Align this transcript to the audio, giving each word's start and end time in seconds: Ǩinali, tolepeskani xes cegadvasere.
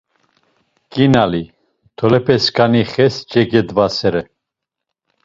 Ǩinali, 0.91 1.43
tolepeskani 1.97 2.83
xes 2.91 3.15
cegadvasere. 3.29 4.23